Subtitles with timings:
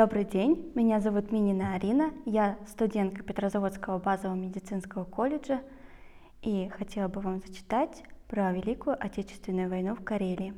[0.00, 5.60] Добрый день, меня зовут Минина Арина, я студентка Петрозаводского базового медицинского колледжа
[6.40, 10.54] и хотела бы вам зачитать про Великую Отечественную войну в Карелии.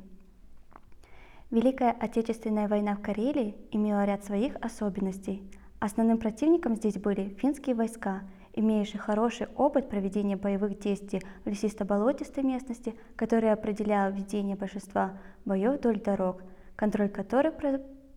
[1.51, 5.43] Великая Отечественная война в Карелии имела ряд своих особенностей.
[5.81, 8.21] Основным противником здесь были финские войска,
[8.53, 15.99] имеющие хороший опыт проведения боевых действий в лесисто-болотистой местности, который определял ведение большинства боев вдоль
[15.99, 16.41] дорог,
[16.77, 17.55] контроль которых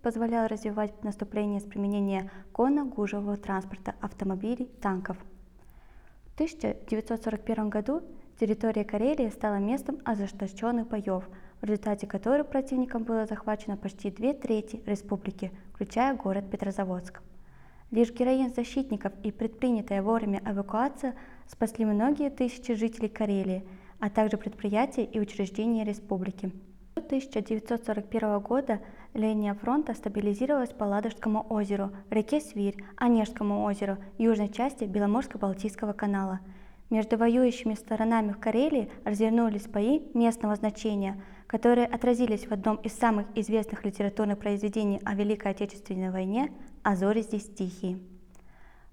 [0.02, 5.16] позволял развивать наступление с применением конно-гужевого транспорта, автомобилей, танков.
[6.26, 8.02] В 1941 году
[8.38, 11.28] территория Карелии стала местом ожесточенных боев,
[11.60, 17.22] в результате которых противником было захвачено почти две трети республики, включая город Петрозаводск.
[17.90, 21.14] Лишь героин защитников и предпринятая вовремя эвакуация
[21.46, 23.64] спасли многие тысячи жителей Карелии,
[24.00, 26.52] а также предприятия и учреждения республики.
[26.96, 28.80] 1941 года
[29.12, 36.40] линия фронта стабилизировалась по Ладожскому озеру, реке Свирь, Онежскому озеру, южной части Беломорско-Балтийского канала.
[36.88, 43.26] Между воюющими сторонами в Карелии развернулись бои местного значения, которые отразились в одном из самых
[43.34, 46.50] известных литературных произведений о Великой Отечественной войне
[46.82, 47.98] «А зори здесь тихие».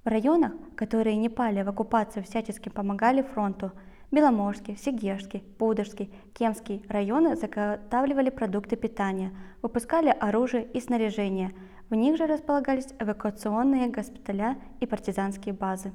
[0.03, 3.71] В районах, которые не пали в оккупацию, всячески помогали фронту–
[4.13, 9.31] Беломорский, Сегежский, Пудожский, Кемский районы заготавливали продукты питания,
[9.63, 11.51] выпускали оружие и снаряжение.
[11.89, 15.93] В них же располагались эвакуационные госпиталя и партизанские базы.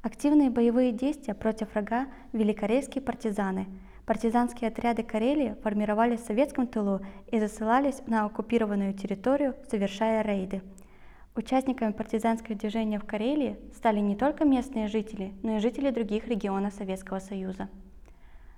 [0.00, 3.66] Активные боевые действия против врага вели карельские партизаны.
[4.06, 10.62] Партизанские отряды Карелии формировались в советском тылу и засылались на оккупированную территорию, совершая рейды.
[11.36, 16.74] Участниками партизанского движения в Карелии стали не только местные жители, но и жители других регионов
[16.74, 17.68] Советского Союза.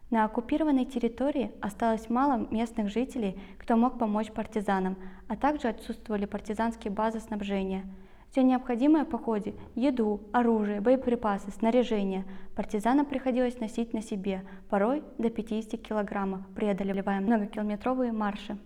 [0.09, 4.97] На оккупированной территории осталось мало местных жителей, кто мог помочь партизанам,
[5.29, 7.85] а также отсутствовали партизанские базы снабжения.
[8.31, 12.25] Все необходимое в походе– еду, оружие, боеприпасы, снаряжение–
[12.57, 18.57] партизанам приходилось носить на себе, порой до 50 килограммов, преодолевая многокилометровые марши.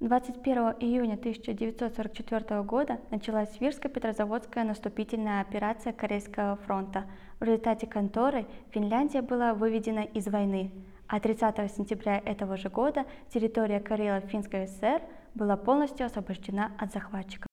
[0.00, 7.06] 21 июня 1944 года началась Свирско-Петрозаводская наступительная операция Корейского фронта,
[7.40, 10.70] в результате которой Финляндия была выведена из войны,
[11.08, 15.02] а 30 сентября этого же года территория Карело-Финской ССР
[15.34, 17.47] была полностью освобождена от захватчиков.